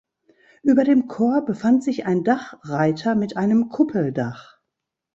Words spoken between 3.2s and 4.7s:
einem Kuppeldach.